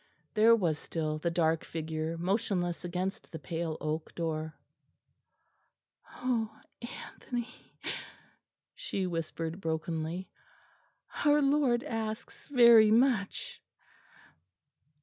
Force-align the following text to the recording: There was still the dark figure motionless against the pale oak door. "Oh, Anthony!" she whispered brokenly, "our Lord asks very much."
There 0.33 0.55
was 0.55 0.79
still 0.79 1.19
the 1.19 1.29
dark 1.29 1.63
figure 1.63 2.17
motionless 2.17 2.83
against 2.83 3.31
the 3.31 3.37
pale 3.37 3.77
oak 3.79 4.15
door. 4.15 4.57
"Oh, 6.15 6.59
Anthony!" 6.81 7.53
she 8.73 9.05
whispered 9.05 9.61
brokenly, 9.61 10.27
"our 11.23 11.39
Lord 11.39 11.83
asks 11.83 12.47
very 12.47 12.89
much." 12.89 13.61